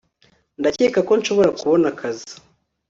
Ndakeka 0.59 0.99
ko 1.07 1.13
nshobora 1.19 1.49
kubona 1.59 1.85
akazi 1.93 2.31